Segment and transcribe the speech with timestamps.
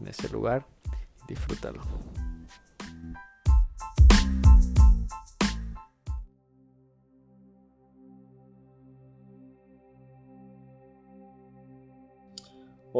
[0.00, 0.66] en ese lugar
[1.26, 1.80] disfrútalo.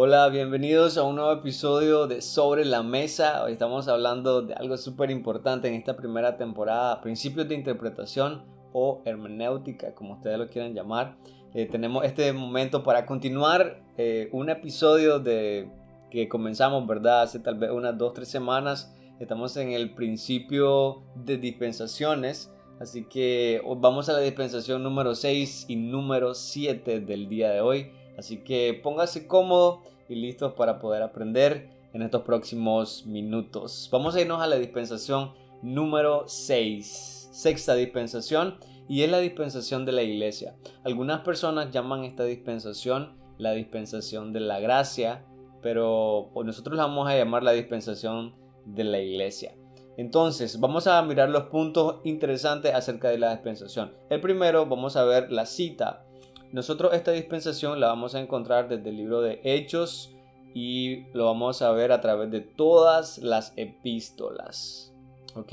[0.01, 3.43] Hola, bienvenidos a un nuevo episodio de Sobre la Mesa.
[3.43, 9.03] Hoy estamos hablando de algo súper importante en esta primera temporada, principios de interpretación o
[9.07, 11.17] hermenéutica, como ustedes lo quieran llamar.
[11.55, 15.71] Eh, tenemos este momento para continuar eh, un episodio de
[16.11, 17.23] que comenzamos, ¿verdad?
[17.23, 18.95] Hace tal vez unas dos, tres semanas.
[19.19, 22.53] Estamos en el principio de dispensaciones.
[22.81, 27.91] Así que vamos a la dispensación número 6 y número 7 del día de hoy.
[28.17, 33.89] Así que póngase cómodo y listos para poder aprender en estos próximos minutos.
[33.91, 37.31] Vamos a irnos a la dispensación número 6.
[37.33, 40.55] Sexta dispensación y es la dispensación de la iglesia.
[40.85, 45.25] Algunas personas llaman esta dispensación la dispensación de la gracia
[45.63, 49.55] pero nosotros la vamos a llamar la dispensación de la iglesia.
[49.97, 53.93] Entonces, vamos a mirar los puntos interesantes acerca de la dispensación.
[54.11, 56.05] El primero, vamos a ver la cita.
[56.53, 60.15] Nosotros esta dispensación la vamos a encontrar desde el libro de Hechos
[60.55, 64.95] y lo vamos a ver a través de todas las epístolas.
[65.35, 65.53] Ok,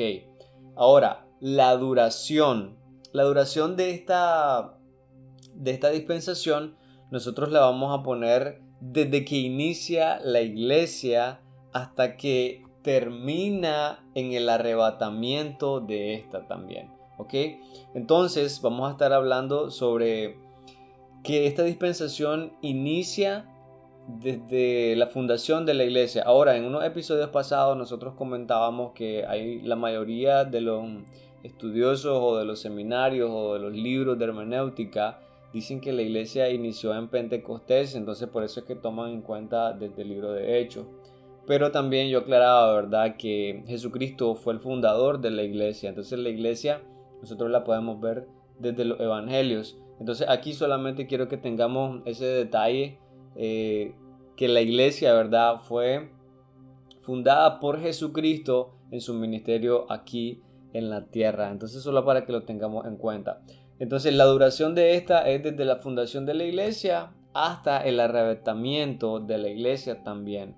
[0.75, 2.77] ahora, la duración.
[3.11, 4.77] La duración de esta,
[5.53, 6.75] de esta dispensación,
[7.11, 11.41] nosotros la vamos a poner desde que inicia la iglesia
[11.73, 16.91] hasta que termina en el arrebatamiento de esta también.
[17.17, 17.33] ¿Ok?
[17.95, 20.37] Entonces vamos a estar hablando sobre
[21.23, 23.45] que esta dispensación inicia
[24.07, 26.21] desde la fundación de la iglesia.
[26.23, 30.85] Ahora, en unos episodios pasados nosotros comentábamos que hay la mayoría de los
[31.41, 35.24] estudiosos o de los seminarios o de los libros de hermenéutica
[35.55, 39.71] dicen que la iglesia inició en Pentecostés, entonces por eso es que toman en cuenta
[39.71, 40.85] desde el libro de Hechos.
[41.47, 45.87] Pero también yo aclaraba, ¿verdad?, que Jesucristo fue el fundador de la iglesia.
[45.87, 46.81] Entonces la iglesia
[47.21, 48.27] nosotros la podemos ver
[48.59, 49.77] desde los evangelios.
[49.97, 52.99] Entonces aquí solamente quiero que tengamos ese detalle,
[53.37, 53.95] eh,
[54.35, 56.11] que la iglesia, ¿verdad?, fue
[56.99, 60.41] fundada por Jesucristo en su ministerio aquí
[60.73, 61.49] en la tierra.
[61.49, 63.41] Entonces solo para que lo tengamos en cuenta.
[63.79, 69.19] Entonces la duración de esta es desde la fundación de la iglesia hasta el arrebatamiento
[69.19, 70.55] de la iglesia también.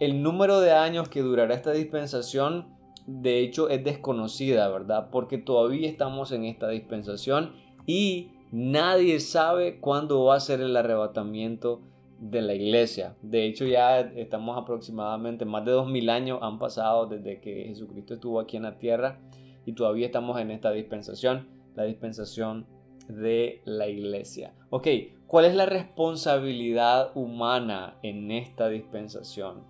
[0.00, 2.74] El número de años que durará esta dispensación
[3.06, 5.10] de hecho es desconocida, ¿verdad?
[5.10, 7.52] Porque todavía estamos en esta dispensación
[7.86, 11.82] y nadie sabe cuándo va a ser el arrebatamiento
[12.18, 13.14] de la iglesia.
[13.20, 18.14] De hecho ya estamos aproximadamente más de dos mil años han pasado desde que Jesucristo
[18.14, 19.20] estuvo aquí en la tierra
[19.66, 22.66] y todavía estamos en esta dispensación la dispensación
[23.08, 24.54] de la iglesia.
[24.70, 24.88] Ok,
[25.26, 29.64] ¿cuál es la responsabilidad humana en esta dispensación?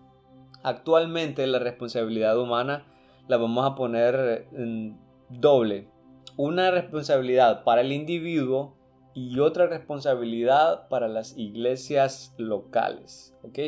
[0.63, 2.87] Actualmente la responsabilidad humana
[3.29, 4.99] la vamos a poner en
[5.29, 5.89] doble.
[6.37, 8.77] Una responsabilidad para el individuo
[9.15, 13.37] y otra responsabilidad para las iglesias locales.
[13.43, 13.59] ¿ok?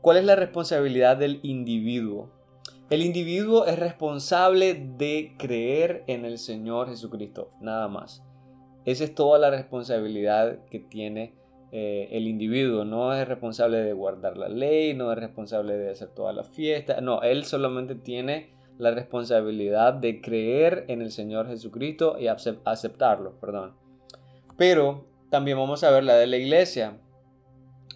[0.00, 2.30] ¿Cuál es la responsabilidad del individuo?
[2.88, 8.22] El individuo es responsable de creer en el Señor Jesucristo, nada más.
[8.84, 11.34] Esa es toda la responsabilidad que tiene
[11.72, 12.84] eh, el individuo.
[12.84, 17.00] No es responsable de guardar la ley, no es responsable de hacer toda la fiesta.
[17.00, 23.74] No, él solamente tiene la responsabilidad de creer en el Señor Jesucristo y aceptarlo, perdón.
[24.56, 26.98] Pero también vamos a ver la de la iglesia.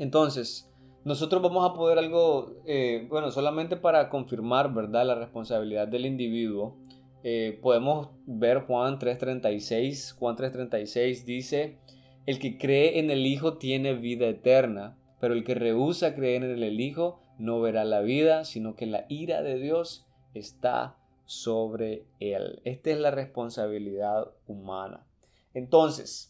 [0.00, 0.69] Entonces,
[1.04, 5.06] nosotros vamos a poder algo, eh, bueno, solamente para confirmar, ¿verdad?
[5.06, 6.76] La responsabilidad del individuo.
[7.22, 10.14] Eh, podemos ver Juan 3.36.
[10.14, 11.78] Juan 3.36 dice,
[12.26, 16.62] el que cree en el Hijo tiene vida eterna, pero el que rehúsa creer en
[16.62, 22.60] el Hijo no verá la vida, sino que la ira de Dios está sobre él.
[22.64, 25.06] Esta es la responsabilidad humana.
[25.54, 26.29] Entonces,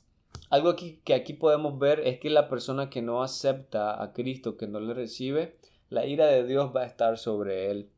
[0.50, 4.66] algo que aquí podemos ver es que la persona que no acepta a Cristo, que
[4.66, 5.56] no le recibe,
[5.88, 7.88] la ira de Dios va a estar sobre él.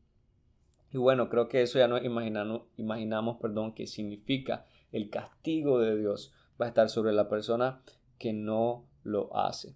[0.91, 5.97] Y bueno, creo que eso ya no imaginamos, imaginamos perdón, que significa el castigo de
[5.97, 7.81] Dios va a estar sobre la persona
[8.19, 9.73] que no lo hace.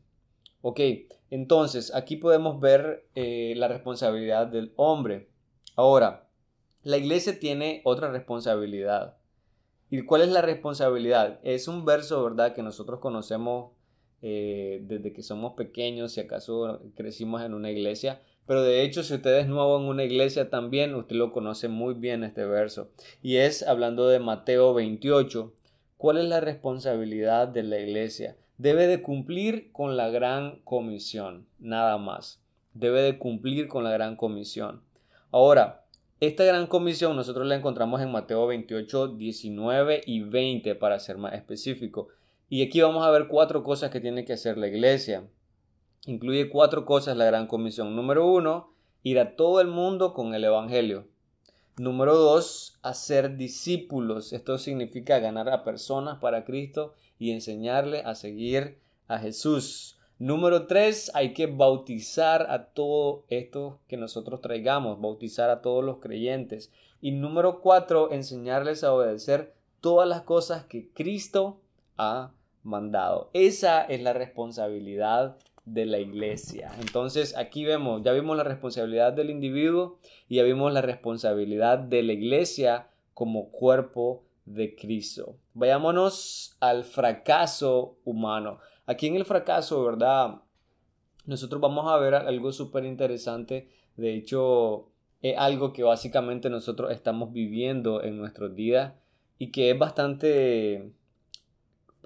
[0.62, 0.80] Ok,
[1.32, 5.30] entonces aquí podemos ver eh, la responsabilidad del hombre.
[5.76, 6.28] Ahora,
[6.84, 9.18] la iglesia tiene otra responsabilidad.
[9.90, 11.40] ¿Y cuál es la responsabilidad?
[11.44, 13.72] Es un verso, ¿verdad?, que nosotros conocemos
[14.22, 18.22] eh, desde que somos pequeños, si acaso crecimos en una iglesia.
[18.46, 21.94] Pero de hecho, si usted es nuevo en una iglesia también, usted lo conoce muy
[21.94, 22.90] bien este verso.
[23.22, 25.54] Y es hablando de Mateo 28.
[25.98, 28.38] ¿Cuál es la responsabilidad de la iglesia?
[28.58, 32.42] Debe de cumplir con la gran comisión, nada más.
[32.74, 34.82] Debe de cumplir con la gran comisión.
[35.32, 35.86] Ahora,
[36.20, 41.34] esta gran comisión nosotros la encontramos en Mateo 28, 19 y 20 para ser más
[41.34, 42.08] específico.
[42.50, 45.28] Y aquí vamos a ver cuatro cosas que tiene que hacer la iglesia.
[46.08, 47.96] Incluye cuatro cosas la gran comisión.
[47.96, 48.74] Número uno,
[49.04, 51.08] ir a todo el mundo con el Evangelio.
[51.78, 54.34] Número dos, hacer discípulos.
[54.34, 59.97] Esto significa ganar a personas para Cristo y enseñarle a seguir a Jesús.
[60.20, 66.00] Número tres, hay que bautizar a todo esto que nosotros traigamos, bautizar a todos los
[66.00, 66.72] creyentes.
[67.02, 71.60] Y número cuatro, enseñarles a obedecer todas las cosas que Cristo
[71.98, 72.32] ha
[72.64, 73.30] mandado.
[73.34, 76.72] Esa es la responsabilidad de la iglesia.
[76.80, 82.04] Entonces aquí vemos, ya vimos la responsabilidad del individuo y ya vimos la responsabilidad de
[82.04, 85.36] la iglesia como cuerpo de Cristo.
[85.54, 88.60] Vayámonos al fracaso humano.
[88.88, 90.42] Aquí en el fracaso, ¿verdad?
[91.26, 93.70] Nosotros vamos a ver algo súper interesante.
[93.96, 94.90] De hecho,
[95.22, 98.94] es algo que básicamente nosotros estamos viviendo en nuestros días
[99.38, 100.92] y que es bastante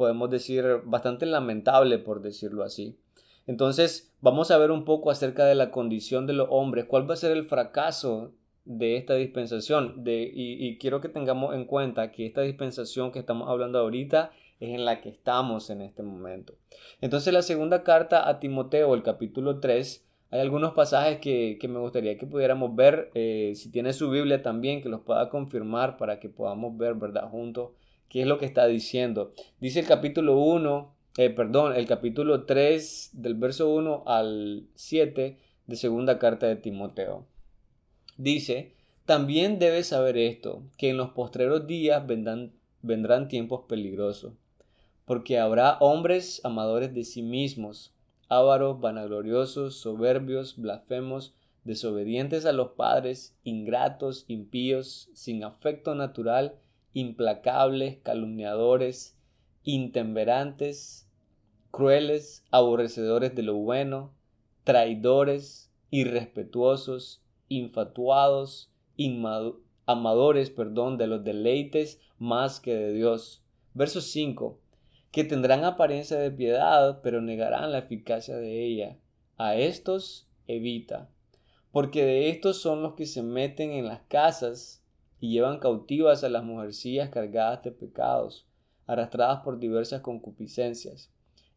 [0.02, 2.98] podemos decir, bastante lamentable, por decirlo así.
[3.46, 7.14] Entonces, vamos a ver un poco acerca de la condición de los hombres, cuál va
[7.14, 8.34] a ser el fracaso
[8.66, 10.04] de esta dispensación.
[10.04, 14.32] De, y, quiero que tengamos en cuenta que esta dispensación que estamos hablando ahorita
[14.62, 16.54] es en la que estamos en este momento.
[17.02, 22.18] Entonces, la segunda carta a Timoteo, el capítulo 3, hay algunos pasajes que, me gustaría
[22.18, 23.12] que pudiéramos ver.
[23.14, 27.30] Eh, si tiene su Biblia también, que los pueda confirmar para que podamos ver, ¿verdad?
[27.30, 27.72] Juntos
[28.12, 29.32] ¿Qué es lo que está diciendo?
[29.62, 35.76] Dice el capítulo 1, eh, perdón, el capítulo 3 del verso 1 al 7 de
[35.78, 37.26] segunda carta de Timoteo.
[38.18, 38.76] Dice,
[39.06, 44.34] también debes saber esto, que en los postreros días vendrán, vendrán tiempos peligrosos,
[45.12, 47.94] porque habrá hombres amadores de sí mismos,
[48.30, 51.36] ávaros, vanagloriosos, soberbios, blasfemos,
[51.66, 56.56] desobedientes a los padres, ingratos, impíos, sin afecto natural,
[56.94, 59.18] implacables, calumniadores,
[59.66, 61.10] intemperantes,
[61.72, 64.14] crueles, aborrecedores de lo bueno,
[64.64, 68.72] traidores, irrespetuosos, infatuados,
[69.86, 73.44] amadores, perdón, de los deleites más que de Dios.
[73.74, 74.61] Verso 5.
[75.12, 78.98] Que tendrán apariencia de piedad, pero negarán la eficacia de ella.
[79.38, 81.10] A estos evita,
[81.72, 84.84] porque de estos son los que se meten en las casas
[85.20, 88.48] y llevan cautivas a las mujercillas cargadas de pecados,
[88.88, 91.12] arrastradas por diversas concupiscencias.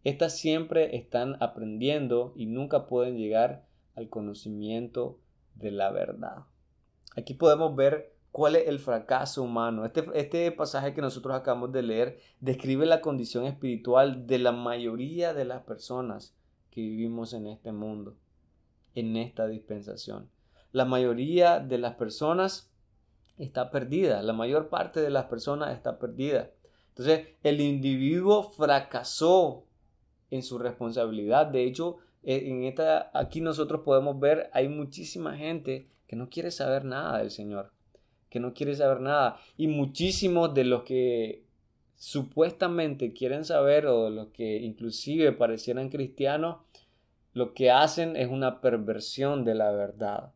[0.04, 3.64] Estas siempre están aprendiendo y nunca pueden llegar
[3.94, 5.18] al conocimiento
[5.54, 6.44] de la verdad.
[7.16, 9.84] Aquí podemos ver cuál es el fracaso humano.
[9.84, 15.32] Este, este pasaje que nosotros acabamos de leer describe la condición espiritual de la mayoría
[15.32, 16.34] de las personas
[16.72, 18.16] que vivimos en este mundo,
[18.96, 20.28] en esta dispensación.
[20.72, 22.72] La mayoría de las personas
[23.38, 24.20] está perdida.
[24.20, 26.50] La mayor parte de las personas está perdida.
[26.88, 29.64] Entonces, el individuo fracasó
[30.32, 31.46] en su responsabilidad.
[31.46, 36.50] De hecho, e, en esta, aquí nosotros podemos ver, hay muchísima gente que no quiere
[36.50, 37.73] saber nada del Señor,
[38.34, 39.36] que no quiere saber nada.
[39.56, 41.44] Y muchísimos de los que
[41.94, 46.56] supuestamente quieren saber o los que inclusive parecieran cristianos,
[47.32, 50.32] lo que hacen es una perversión de la verdad.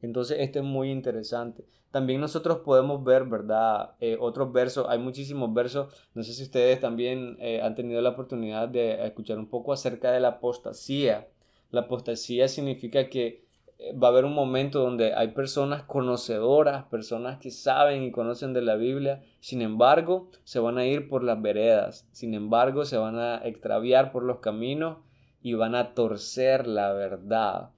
[0.00, 1.64] Entonces, esto es muy interesante.
[1.90, 3.96] También nosotros podemos ver, ¿verdad?
[3.98, 5.92] Eh, otros versos, hay muchísimos versos.
[6.14, 10.12] No sé si ustedes también eh, han tenido la oportunidad de escuchar un poco acerca
[10.12, 11.26] de la apostasía.
[11.72, 13.47] La apostasía significa que
[13.80, 18.62] va a haber un momento donde hay personas conocedoras, personas que saben y conocen de
[18.62, 23.18] la Biblia, sin embargo, se van a ir por las veredas, sin embargo, se van
[23.18, 24.98] a extraviar por los caminos
[25.42, 27.70] y van a torcer la verdad.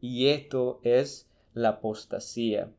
[0.00, 2.70] Y esto es la apostasía.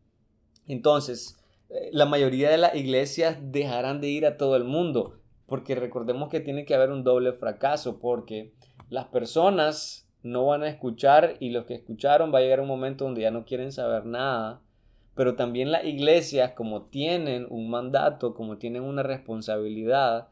[0.68, 1.40] Entonces,
[1.70, 6.30] eh, la mayoría de las iglesias dejarán de ir a todo el mundo, porque recordemos
[6.30, 8.54] que tiene que haber un doble fracaso, porque
[8.90, 13.06] las personas no van a escuchar y los que escucharon va a llegar un momento
[13.06, 14.62] donde ya no quieren saber nada.
[15.16, 20.30] Pero también las iglesias, como tienen un mandato, como tienen una responsabilidad,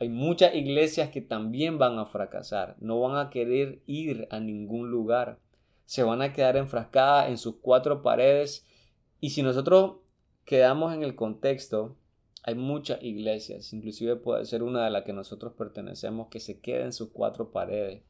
[0.00, 4.90] hay muchas iglesias que también van a fracasar, no van a querer ir a ningún
[4.90, 5.38] lugar,
[5.84, 8.66] se van a quedar enfrascadas en sus cuatro paredes.
[9.20, 9.98] Y si nosotros
[10.44, 11.96] quedamos en el contexto,
[12.42, 16.84] hay muchas iglesias, inclusive puede ser una de las que nosotros pertenecemos, que se queda
[16.84, 18.02] en sus cuatro paredes,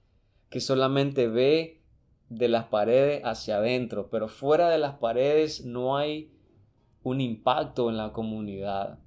[0.50, 1.80] que solamente ve
[2.28, 6.32] de las paredes hacia adentro, pero fuera de las paredes no hay
[7.02, 8.98] un impacto en la comunidad.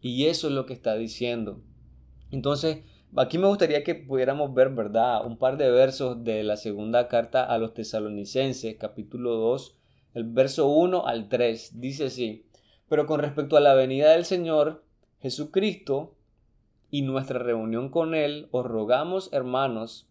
[0.00, 1.60] Y eso es lo que está diciendo.
[2.30, 2.84] Entonces,
[3.16, 5.24] aquí me gustaría que pudiéramos ver, ¿verdad?
[5.26, 9.78] Un par de versos de la segunda carta a los tesalonicenses, capítulo 2,
[10.14, 11.80] el verso 1 al 3.
[11.80, 12.46] Dice así,
[12.88, 14.84] pero con respecto a la venida del Señor
[15.20, 16.14] Jesucristo
[16.90, 20.08] y nuestra reunión con Él, os rogamos, hermanos,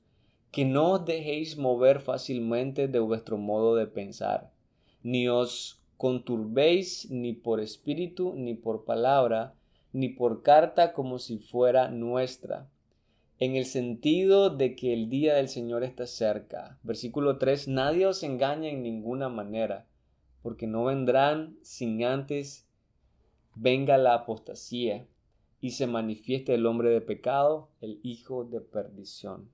[0.56, 4.54] que no os dejéis mover fácilmente de vuestro modo de pensar,
[5.04, 9.54] ni os conturbéis ni por espíritu, ni por palabra,
[9.92, 12.70] ni por carta como si fuera nuestra,
[13.38, 16.80] en el sentido de que el día del Señor está cerca.
[16.84, 19.88] Versículo 3, nadie os engaña en ninguna manera,
[20.42, 22.66] porque no vendrán sin antes
[23.56, 25.06] venga la apostasía
[25.60, 29.54] y se manifieste el hombre de pecado, el hijo de perdición.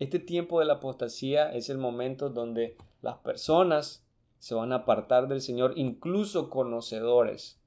[0.00, 4.02] Este tiempo de la apostasía es el momento donde las personas
[4.38, 7.60] se van a apartar del Señor, incluso conocedores.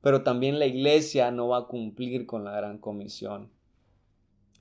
[0.00, 3.50] Pero también la iglesia no va a cumplir con la gran comisión.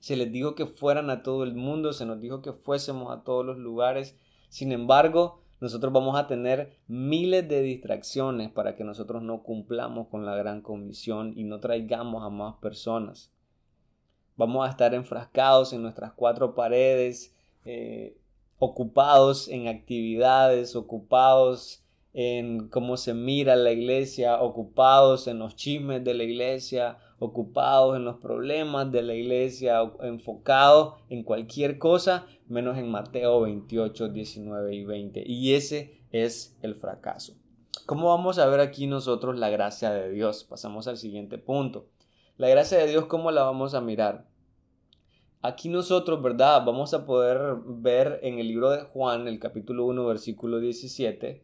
[0.02, 3.24] Se les dijo que fueran a todo el mundo, se nos dijo que fuésemos a
[3.24, 4.18] todos los lugares.
[4.50, 10.26] Sin embargo, nosotros vamos a tener miles de distracciones para que nosotros no cumplamos con
[10.26, 13.32] la gran comisión y no traigamos a más personas.
[14.38, 18.16] Vamos a estar enfrascados en nuestras cuatro paredes, eh,
[18.60, 26.14] ocupados en actividades, ocupados en cómo se mira la iglesia, ocupados en los chismes de
[26.14, 32.90] la iglesia, ocupados en los problemas de la iglesia, enfocados en cualquier cosa menos en
[32.90, 35.24] Mateo 28, 19 y 20.
[35.28, 37.34] Y ese es el fracaso.
[37.86, 40.44] ¿Cómo vamos a ver aquí nosotros la gracia de Dios?
[40.44, 41.88] Pasamos al siguiente punto.
[42.38, 44.28] La gracia de Dios, ¿cómo la vamos a mirar?
[45.42, 46.64] Aquí nosotros, ¿verdad?
[46.64, 51.44] Vamos a poder ver en el libro de Juan, el capítulo 1, versículo 17.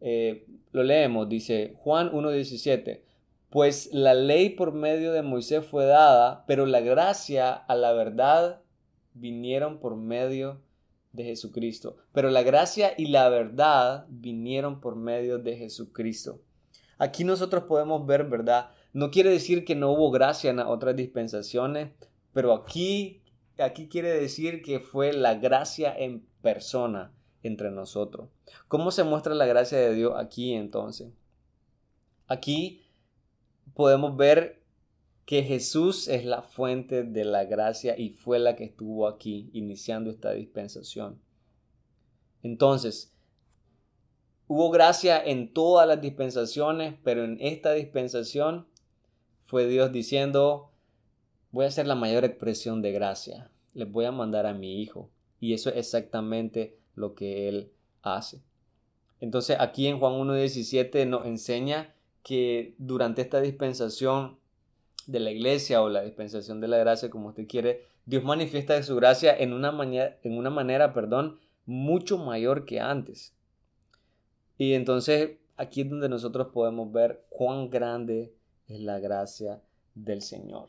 [0.00, 3.02] Eh, lo leemos, dice Juan 1.17.
[3.50, 8.62] Pues la ley por medio de Moisés fue dada, pero la gracia a la verdad
[9.14, 10.60] vinieron por medio
[11.12, 11.98] de Jesucristo.
[12.10, 16.40] Pero la gracia y la verdad vinieron por medio de Jesucristo.
[16.98, 18.70] Aquí nosotros podemos ver, ¿verdad?
[18.92, 21.90] No quiere decir que no hubo gracia en otras dispensaciones,
[22.32, 23.22] pero aquí
[23.58, 28.28] aquí quiere decir que fue la gracia en persona entre nosotros.
[28.68, 31.12] ¿Cómo se muestra la gracia de Dios aquí entonces?
[32.26, 32.86] Aquí
[33.74, 34.62] podemos ver
[35.24, 40.10] que Jesús es la fuente de la gracia y fue la que estuvo aquí iniciando
[40.10, 41.20] esta dispensación.
[42.42, 43.14] Entonces,
[44.48, 48.66] hubo gracia en todas las dispensaciones, pero en esta dispensación
[49.52, 50.70] fue Dios diciendo,
[51.50, 53.50] voy a hacer la mayor expresión de gracia.
[53.74, 55.10] Les voy a mandar a mi hijo.
[55.40, 58.40] Y eso es exactamente lo que él hace.
[59.20, 64.38] Entonces aquí en Juan 1.17 nos enseña que durante esta dispensación
[65.06, 68.96] de la iglesia o la dispensación de la gracia, como usted quiere, Dios manifiesta su
[68.96, 73.34] gracia en una manera, en una manera perdón, mucho mayor que antes.
[74.56, 78.32] Y entonces aquí es donde nosotros podemos ver cuán grande
[78.68, 79.62] es la gracia
[79.94, 80.68] del Señor.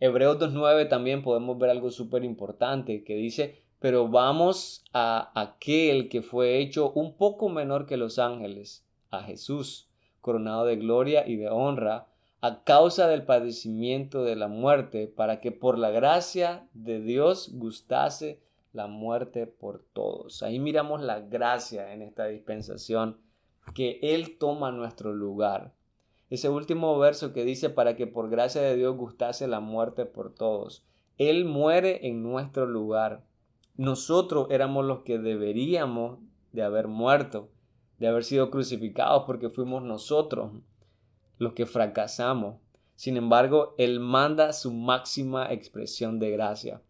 [0.00, 6.22] Hebreos 2.9 también podemos ver algo súper importante que dice, pero vamos a aquel que
[6.22, 9.88] fue hecho un poco menor que los ángeles, a Jesús,
[10.20, 12.08] coronado de gloria y de honra,
[12.40, 18.40] a causa del padecimiento de la muerte, para que por la gracia de Dios gustase
[18.72, 20.42] la muerte por todos.
[20.42, 23.18] Ahí miramos la gracia en esta dispensación,
[23.74, 25.72] que Él toma nuestro lugar.
[26.30, 30.34] Ese último verso que dice, para que por gracia de Dios gustase la muerte por
[30.34, 30.84] todos.
[31.18, 33.24] Él muere en nuestro lugar.
[33.76, 36.18] Nosotros éramos los que deberíamos
[36.52, 37.50] de haber muerto,
[37.98, 40.52] de haber sido crucificados porque fuimos nosotros
[41.38, 42.56] los que fracasamos.
[42.96, 46.82] Sin embargo, Él manda su máxima expresión de gracia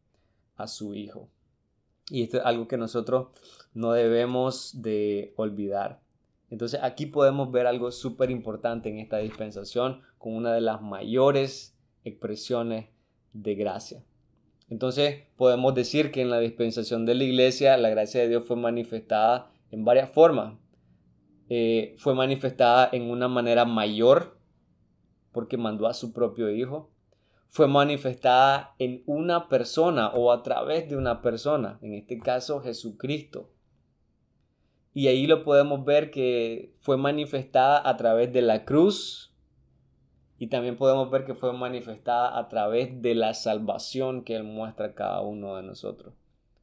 [0.57, 1.29] a su Hijo.
[2.11, 3.29] Y esto es algo que nosotros
[3.73, 6.04] no debemos de olvidar.
[6.51, 11.77] Entonces aquí podemos ver algo súper importante en esta dispensación con una de las mayores
[12.05, 12.87] expresiones
[13.33, 14.05] de gracia.
[14.69, 18.57] Entonces podemos decir que en la dispensación de la iglesia la gracia de Dios fue
[18.57, 20.55] manifestada en varias formas.
[21.49, 24.39] Eh, fue manifestada en una manera mayor
[25.33, 26.91] porque mandó a su propio Hijo.
[27.49, 33.54] fue manifestada en una persona o a través de una persona, en este caso Jesucristo.
[34.95, 39.35] Y ahí lo podemos ver que fue manifestada a través de la cruz
[40.39, 44.87] y también podemos ver que fue manifestada a través de la salvación que Él muestra
[44.87, 46.15] a cada uno de nosotros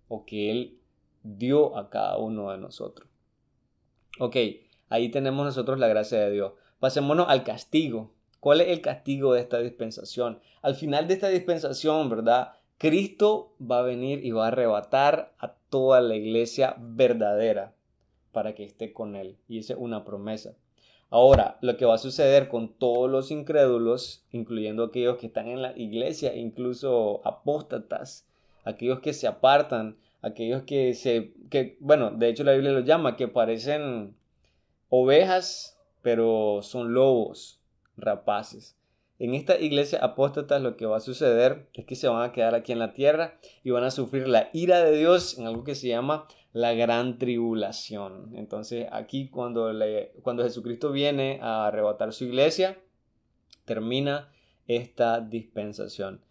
[0.08, 0.80] o que Él
[1.24, 3.10] dio a cada uno de nosotros.
[4.18, 4.38] Ok,
[4.88, 6.54] ahí tenemos nosotros la gracia de Dios.
[6.80, 8.14] Pasémonos al castigo.
[8.40, 10.40] ¿Cuál es el castigo de esta dispensación?
[10.62, 12.54] Al final de esta dispensación, ¿verdad?
[12.78, 17.74] Cristo va a venir y va a arrebatar a toda la iglesia verdadera
[18.32, 19.38] para que esté con Él.
[19.48, 20.56] Y esa es una promesa.
[21.10, 25.62] Ahora, lo que va a suceder con todos los incrédulos, incluyendo aquellos que están en
[25.62, 28.26] la iglesia, incluso apóstatas,
[28.64, 33.18] aquellos que se apartan, aquellos que se, que, bueno, de hecho la Biblia los llama,
[33.18, 34.16] que parecen
[34.90, 37.60] ovejas, pero son lobos
[37.98, 38.78] rapaces.
[39.22, 42.56] En esta iglesia apóstata lo que va a suceder es que se van a quedar
[42.56, 45.76] aquí en la tierra y van a sufrir la ira de Dios en algo que
[45.76, 48.32] se llama la gran tribulación.
[48.36, 49.72] Entonces aquí cuando,
[50.24, 52.80] cuando Jesucristo viene a arrebatar su iglesia,
[53.66, 54.32] termina
[54.66, 56.22] esta dispensación.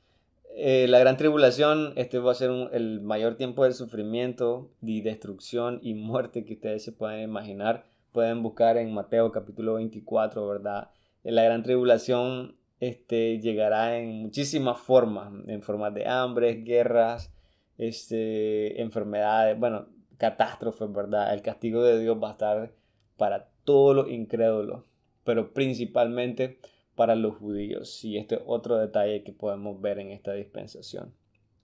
[0.56, 5.78] Eh, la gran tribulación, este va a ser el mayor tiempo de sufrimiento y destrucción
[5.80, 7.86] y muerte que ustedes se pueden imaginar.
[8.10, 10.90] Pueden buscar en Mateo capítulo 24, ¿verdad?
[11.22, 17.32] La gran tribulación este, llegará en muchísimas formas, en formas de hambres, guerras,
[17.76, 21.32] este, enfermedades, bueno, catástrofes, ¿verdad?
[21.32, 22.72] El castigo de Dios va a estar
[23.16, 24.84] para todos los incrédulos,
[25.24, 26.58] pero principalmente
[26.94, 28.04] para los judíos.
[28.04, 31.14] Y este es otro detalle que podemos ver en esta dispensación.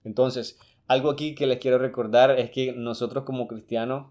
[0.03, 4.07] Entonces, algo aquí que les quiero recordar es que nosotros como cristianos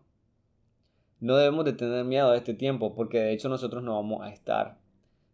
[1.21, 4.31] no debemos de tener miedo a este tiempo, porque de hecho nosotros no vamos a
[4.31, 4.79] estar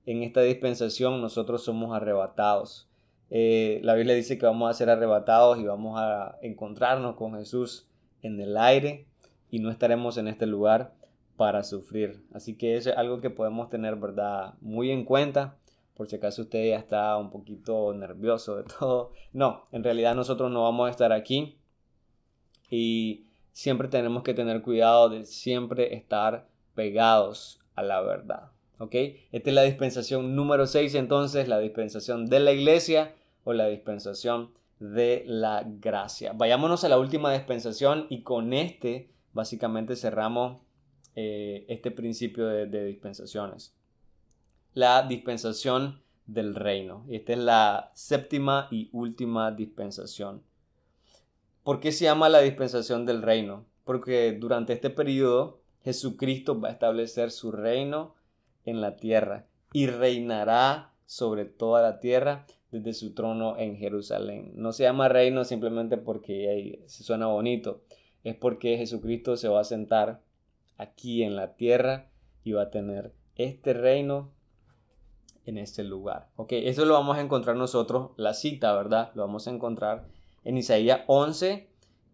[0.06, 2.88] en esta dispensación nosotros somos arrebatados.
[3.30, 7.87] Eh, la Biblia dice que vamos a ser arrebatados y vamos a encontrarnos con Jesús
[8.21, 9.06] en el aire
[9.50, 10.92] y no estaremos en este lugar
[11.37, 12.23] para sufrir.
[12.32, 14.54] Así que es algo que podemos tener, ¿verdad?
[14.60, 15.56] Muy en cuenta.
[15.95, 19.12] Por si acaso usted ya está un poquito nervioso de todo.
[19.32, 21.58] No, en realidad nosotros no vamos a estar aquí.
[22.71, 28.50] Y siempre tenemos que tener cuidado de siempre estar pegados a la verdad.
[28.82, 28.95] ¿Ok?
[29.30, 33.14] Esta es la dispensación número 6, entonces, la dispensación de la iglesia
[33.45, 36.32] o la dispensación de la gracia.
[36.32, 40.62] Vayámonos a la última dispensación y con este básicamente cerramos
[41.14, 43.73] eh, este principio de, de, dispensaciones.
[44.75, 47.06] La dispensación del reino.
[47.08, 50.42] Esta es la séptima y última dispensación.
[51.62, 53.64] ¿Por qué se llama la dispensación del reino?
[53.84, 58.16] Porque durante este periodo Jesucristo va a establecer su reino
[58.65, 64.53] en la tierra y reinará sobre toda la tierra desde su trono en Jerusalén.
[64.55, 67.83] No se llama reino simplemente porque se suena bonito,
[68.25, 70.23] es porque Jesucristo se va a sentar
[70.79, 72.11] aquí en la tierra
[72.45, 74.33] y va a tener este reino
[75.45, 76.29] en este lugar.
[76.37, 79.11] Ok, eso lo vamos a encontrar nosotros, la cita, ¿verdad?
[79.15, 80.07] Lo vamos a encontrar
[80.45, 81.69] en Isaías 11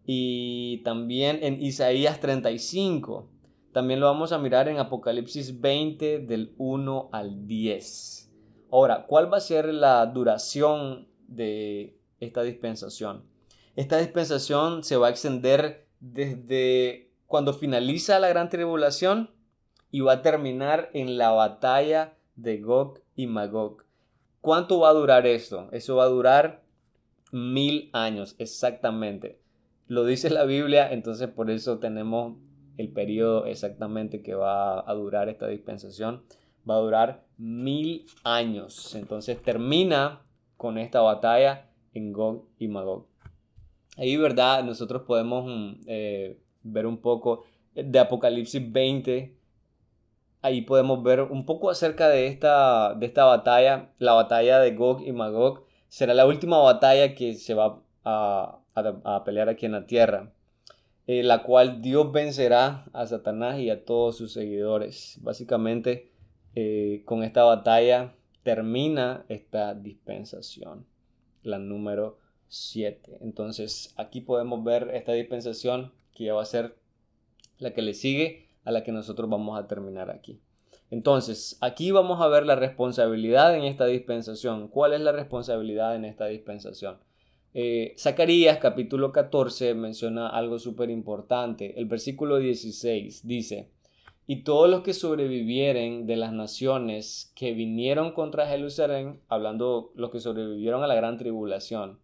[0.05, 3.29] y también en Isaías 35.
[3.71, 8.31] También lo vamos a mirar en Apocalipsis 20 del 1 al 10.
[8.71, 13.23] Ahora, ¿cuál va a ser la duración de esta dispensación?
[13.75, 19.31] Esta dispensación se va a extender desde cuando finaliza la gran tribulación
[19.91, 23.85] y va a terminar en la batalla de Gog y Magog.
[24.41, 25.69] ¿Cuánto va a durar esto?
[25.71, 26.63] Eso va a durar
[27.31, 29.39] mil años, exactamente.
[29.87, 32.37] Lo dice la Biblia, entonces por eso tenemos
[32.79, 36.23] el periodo exactamente que va a durar esta dispensación.
[36.67, 38.95] Va a durar mil años.
[38.95, 40.21] Entonces termina
[40.55, 43.05] con esta batalla en Gog y Magog.
[43.97, 44.63] Ahí, ¿verdad?
[44.63, 47.43] Nosotros podemos mm, eh, ver un poco
[47.75, 49.35] de Apocalipsis 20.
[50.41, 53.91] Ahí podemos ver un poco acerca de esta, de esta batalla.
[53.97, 59.23] La batalla de Gog y Magog será la última batalla que se va a, a
[59.25, 60.31] pelear aquí en la tierra.
[61.11, 65.17] Eh, la cual Dios vencerá a Satanás y a todos sus seguidores.
[65.23, 66.11] Básicamente,
[66.53, 70.85] eh, con esta batalla termina esta dispensación,
[71.41, 73.17] la número 7.
[73.21, 76.75] Entonces, aquí podemos ver esta dispensación que ya va a ser
[77.57, 80.39] la que le sigue a la que nosotros vamos a terminar aquí.
[80.91, 84.67] Entonces, aquí vamos a ver la responsabilidad en esta dispensación.
[84.67, 86.99] ¿Cuál es la responsabilidad en esta dispensación?
[87.61, 91.77] Eh, Zacarías capítulo 14 menciona algo súper importante.
[91.77, 93.69] El versículo 16 dice,
[94.25, 100.21] y todos los que sobrevivieren de las naciones que vinieron contra Jerusalén, hablando los que
[100.21, 101.99] sobrevivieron a la gran tribulación,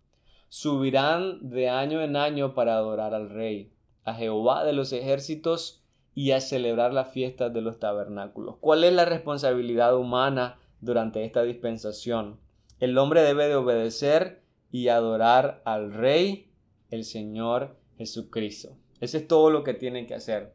[0.50, 3.72] subirán de año en año para adorar al Rey,
[4.04, 8.58] a Jehová de los ejércitos y a celebrar las fiestas de los tabernáculos.
[8.60, 12.42] ¿Cuál es la responsabilidad humana durante esta dispensación?
[12.82, 14.44] El hombre debe de obedecer
[14.76, 16.52] y adorar al Rey,
[16.90, 18.76] el Señor Jesucristo.
[19.00, 20.54] Ese es todo lo que tiene que hacer.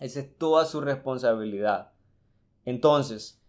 [0.00, 1.92] Esa es toda su responsabilidad.
[2.64, 3.40] Entonces,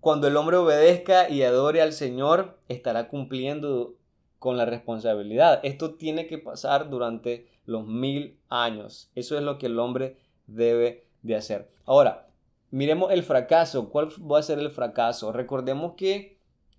[0.00, 3.96] cuando el hombre obedezca y adore al Señor, estará cumpliendo
[4.38, 5.60] con la responsabilidad.
[5.62, 9.10] Esto tiene que pasar durante los mil años.
[9.14, 11.70] Eso es lo que el hombre debe de hacer.
[11.86, 12.28] Ahora,
[12.70, 13.88] miremos el fracaso.
[13.88, 15.32] ¿Cuál va a ser el fracaso?
[15.32, 16.35] Recordemos que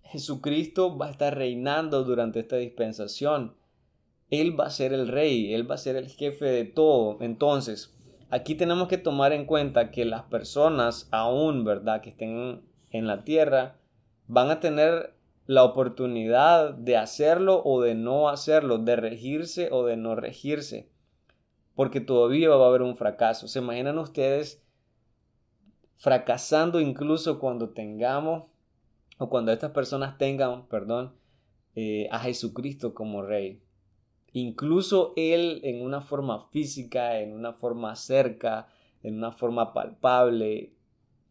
[0.10, 3.56] Jesucristo va a estar reinando durante esta dispensación.
[4.30, 7.18] Él va a ser el rey, Él va a ser el jefe de todo.
[7.22, 7.96] Entonces,
[8.30, 13.24] aquí tenemos que tomar en cuenta que las personas aún, ¿verdad?, que estén en la
[13.24, 13.78] tierra,
[14.28, 15.14] van a tener
[15.46, 20.90] la oportunidad de hacerlo o de no hacerlo, de regirse o de no regirse,
[21.74, 23.48] porque todavía va a haber un fracaso.
[23.48, 24.62] ¿Se imaginan ustedes
[25.96, 28.44] fracasando incluso cuando tengamos
[29.18, 31.14] o cuando estas personas tengan, perdón,
[31.76, 33.62] eh, a Jesucristo como rey?
[34.34, 38.68] incluso Él en una forma física, en una forma cerca,
[39.04, 40.74] en una forma palpable,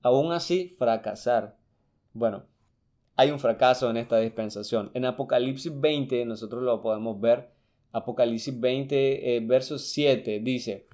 [0.02, 1.56] aún así fracasar.
[2.12, 2.44] Bueno,
[3.16, 4.90] hay un fracaso en esta dispensación.
[4.94, 7.50] En Apocalipsis 20, nosotros lo podemos ver,
[7.92, 10.86] Apocalipsis 20, eh, verso 7, dice,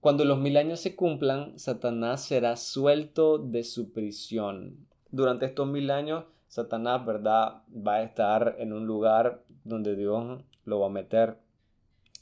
[0.00, 4.86] cuando los mil años se cumplan, Satanás será suelto de su prisión.
[5.10, 7.62] Durante estos mil años, Satanás, ¿verdad?
[7.74, 11.38] Va a estar en un lugar donde Dios lo va a meter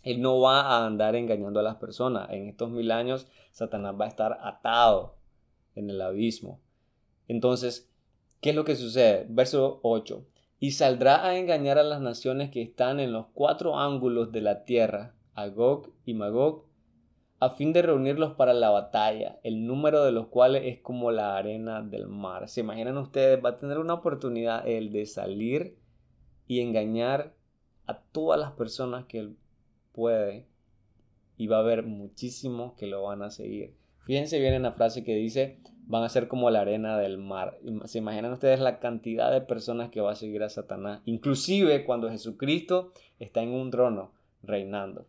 [0.04, 2.28] él no va a andar engañando a las personas.
[2.30, 5.16] En estos mil años, Satanás va a estar atado
[5.74, 6.60] en el abismo.
[7.26, 7.90] Entonces,
[8.40, 9.26] ¿qué es lo que sucede?
[9.30, 10.24] Verso 8.
[10.60, 14.64] Y saldrá a engañar a las naciones que están en los cuatro ángulos de la
[14.64, 16.66] tierra, Agog y Magog,
[17.44, 21.36] a fin de reunirlos para la batalla, el número de los cuales es como la
[21.36, 22.48] arena del mar.
[22.48, 23.44] ¿Se imaginan ustedes?
[23.44, 25.76] Va a tener una oportunidad el de salir
[26.46, 27.34] y engañar
[27.86, 29.36] a todas las personas que él
[29.92, 30.46] puede
[31.36, 33.74] y va a haber muchísimos que lo van a seguir.
[34.04, 37.58] Fíjense bien en la frase que dice, van a ser como la arena del mar.
[37.84, 41.00] ¿Se imaginan ustedes la cantidad de personas que va a seguir a Satanás?
[41.04, 45.06] Inclusive cuando Jesucristo está en un trono reinando.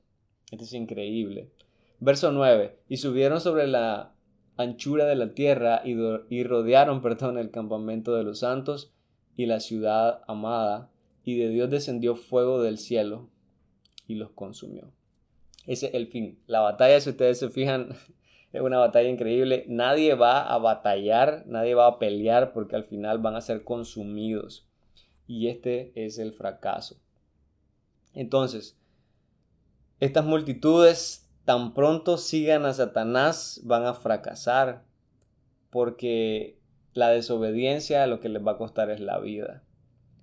[0.52, 1.50] Esto es increíble.
[1.99, 2.77] Verso 9.
[2.89, 4.13] Y subieron sobre la
[4.58, 5.95] anchura de la tierra y,
[6.29, 8.93] y rodearon, perdón, el campamento de los santos
[9.36, 10.91] y la ciudad amada.
[11.23, 13.29] Y de Dios descendió fuego del cielo
[14.08, 14.91] y los consumió.
[15.65, 16.39] Ese es el fin.
[16.47, 17.89] La batalla, si ustedes se fijan,
[18.53, 19.65] es una batalla increíble.
[19.67, 24.67] Nadie va a batallar, nadie va a pelear porque al final van a ser consumidos.
[25.27, 26.97] Y este es el fracaso.
[28.13, 28.77] Entonces,
[29.99, 34.84] estas multitudes tan pronto sigan a Satanás van a fracasar
[35.69, 36.60] porque
[36.93, 39.63] la desobediencia lo que les va a costar es la vida.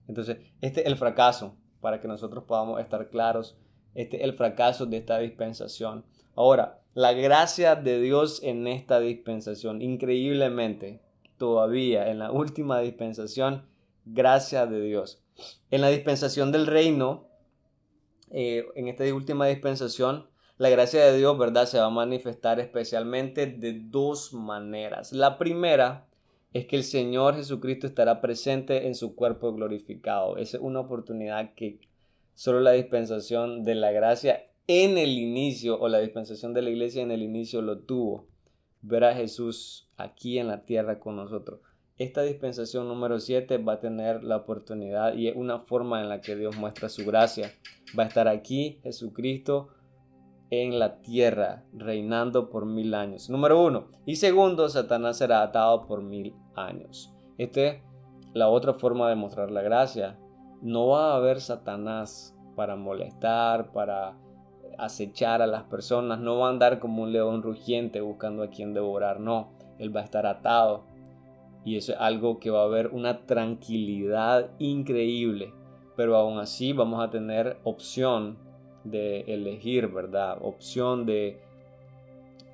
[0.09, 3.57] Entonces, este es el fracaso para que nosotros podamos estar claros
[3.95, 6.05] este es el fracaso de esta dispensación.
[6.35, 11.01] Ahora, la gracia de Dios en esta dispensación, increíblemente,
[11.37, 13.67] todavía en la última dispensación,
[14.05, 15.23] gracia de Dios.
[15.71, 17.29] En la dispensación del reino,
[18.31, 20.27] eh, en esta última dispensación,
[20.63, 21.67] la gracia de Dios, ¿verdad?
[21.67, 25.13] Se va a manifestar especialmente de dos maneras.
[25.13, 26.07] La primera
[26.53, 30.37] es que el Señor Jesucristo estará presente en su cuerpo glorificado.
[30.37, 31.81] Esa es una oportunidad que
[32.35, 37.03] Solo la dispensación de la gracia en el inicio o la dispensación de la iglesia
[37.03, 38.29] en el inicio lo tuvo.
[38.83, 41.59] Ver a Jesús aquí en la tierra con nosotros.
[41.99, 46.21] Esta dispensación número 7 va a tener la oportunidad y es una forma en la
[46.21, 47.53] que Dios muestra su gracia.
[47.99, 49.69] Va a estar aquí Jesucristo
[50.53, 53.29] en la tierra, reinando por mil años.
[53.29, 53.87] Número uno.
[54.07, 57.13] Y segundo, Satanás será atado por mil años.
[57.39, 57.83] Esta es
[58.35, 60.19] la otra forma de mostrar la gracia
[60.63, 64.17] no va a haber Satanás para molestar, para
[64.79, 68.73] acechar a las personas, no va a andar como un león rugiente buscando a quien
[68.73, 70.85] devorar, no, él va a estar atado.
[71.65, 75.53] Y eso es algo que va a haber una tranquilidad increíble,
[75.97, 78.39] pero aún así vamos a tener opción
[78.85, 80.39] de elegir, ¿verdad?
[80.41, 81.41] Opción de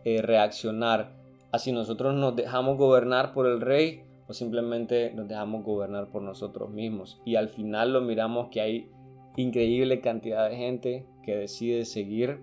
[0.04, 1.12] eh, reaccionar.
[1.52, 6.70] Así nosotros nos dejamos gobernar por el rey o simplemente nos dejamos gobernar por nosotros
[6.70, 7.20] mismos.
[7.24, 8.90] Y al final lo miramos que hay
[9.36, 12.40] increíble cantidad de gente que decide seguir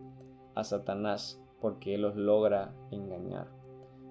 [0.55, 3.47] a Satanás porque él los logra engañar.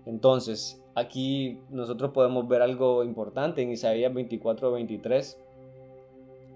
[0.07, 5.41] Entonces, aquí nosotros podemos ver algo importante en Isaías 24, 23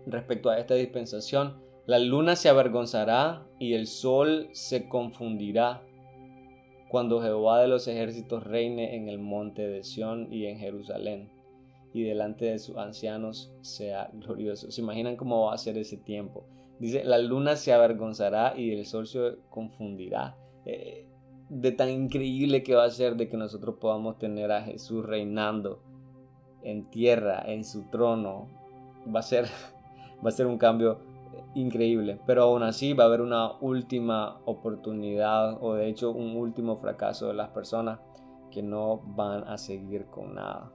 [0.07, 1.55] respecto a esta dispensación.
[1.89, 5.81] La luna se avergonzará y el sol se confundirá
[6.91, 11.31] cuando Jehová de los ejércitos reine en el monte de Sión y en Jerusalén,
[11.95, 14.71] y delante de sus ancianos sea glorioso.
[14.71, 16.45] ¿Se imaginan cómo va a ser ese tiempo?
[16.79, 20.37] Dice, la luna se avergonzará y el sol se confundirá.
[20.67, 21.07] Eh,
[21.49, 25.81] de tan increíble que va a ser de que nosotros podamos tener a Jesús reinando
[26.63, 28.47] en tierra, en su trono.
[29.07, 29.47] Va a ser,
[30.23, 31.08] va a ser un cambio
[31.55, 36.77] increíble, pero aún así va a haber una última oportunidad o de hecho un último
[36.77, 38.01] fracaso de las personas
[38.51, 40.73] que no van a seguir con nada.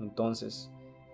[0.00, 0.70] Entonces,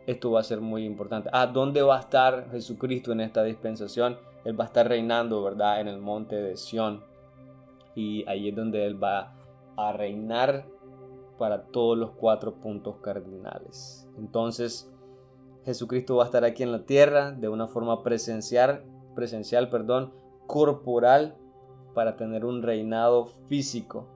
[0.06, 1.28] esto va a ser muy importante.
[1.32, 4.18] ¿A dónde va a estar Jesucristo en esta dispensación?
[4.44, 5.80] Él va a estar reinando, ¿verdad?
[5.80, 7.04] En el monte de Sión.
[7.94, 9.34] Y ahí es donde Él va
[9.76, 10.66] a reinar
[11.38, 14.08] para todos los cuatro puntos cardinales.
[14.18, 14.90] Entonces,
[15.64, 20.12] Jesucristo va a estar aquí en la tierra de una forma presencial, presencial, perdón,
[20.46, 21.36] corporal
[21.94, 24.06] para tener un reinado físico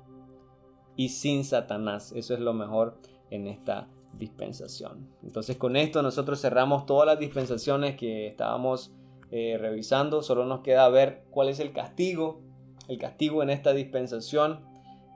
[0.97, 2.13] y sin Satanás.
[2.13, 2.99] Eso es lo mejor
[3.31, 5.09] en esta dispensación.
[5.23, 8.93] Entonces con esto nosotros cerramos todas las dispensaciones que estábamos
[9.31, 10.23] eh, revisando.
[10.23, 12.41] Solo nos queda ver cuál es el castigo.
[12.89, 14.61] El castigo en esta dispensación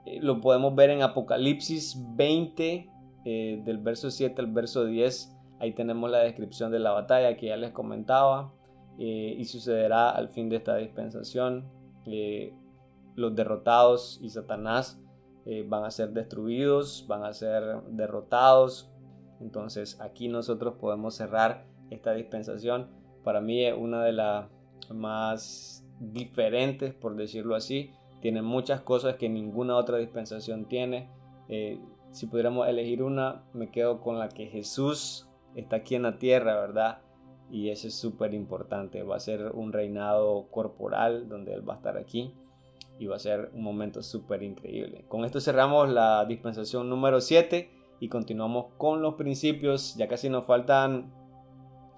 [0.05, 2.89] eh, lo podemos ver en Apocalipsis 20
[3.25, 7.47] eh, del verso 7 al verso 10 Ahí tenemos la descripción de la batalla que
[7.47, 8.53] ya les comentaba
[8.97, 11.69] eh, y sucederá al fin de esta dispensación.
[12.05, 12.53] Eh,
[13.15, 15.01] los derrotados y Satanás
[15.45, 18.89] eh, van a ser destruidos, van a ser derrotados.
[19.41, 22.89] Entonces aquí nosotros podemos cerrar esta dispensación.
[23.23, 24.49] Para mí es una de las
[24.89, 27.91] más diferentes, por decirlo así.
[28.21, 31.09] Tiene muchas cosas que ninguna otra dispensación tiene.
[32.11, 36.59] si pudiéramos elegir una, me quedo con la que Jesús está aquí en la tierra,
[36.59, 36.99] ¿verdad?
[37.51, 39.03] Y eso es súper importante.
[39.03, 42.35] Va a ser un reinado corporal donde Él va a estar aquí
[42.99, 45.05] y va a ser un momento súper increíble.
[45.07, 49.95] Con esto cerramos la dispensación número 7 y continuamos con los principios.
[49.95, 51.11] Ya casi nos faltan,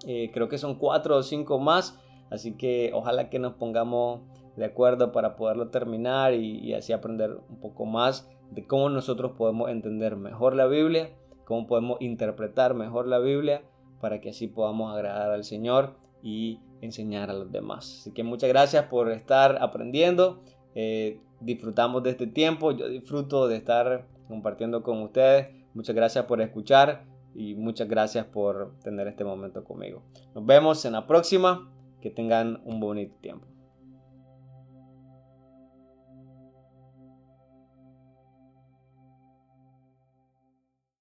[0.06, 1.98] eh, creo que son 4 o 5 más.
[2.30, 4.20] Así que ojalá que nos pongamos
[4.56, 9.32] de acuerdo para poderlo terminar y, y así aprender un poco más de cómo nosotros
[9.32, 11.10] podemos entender mejor la Biblia
[11.44, 13.62] cómo podemos interpretar mejor la Biblia
[14.00, 18.00] para que así podamos agradar al Señor y enseñar a los demás.
[18.00, 20.40] Así que muchas gracias por estar aprendiendo.
[20.74, 22.72] Eh, disfrutamos de este tiempo.
[22.72, 25.48] Yo disfruto de estar compartiendo con ustedes.
[25.74, 30.02] Muchas gracias por escuchar y muchas gracias por tener este momento conmigo.
[30.34, 31.68] Nos vemos en la próxima.
[32.00, 33.51] Que tengan un bonito tiempo.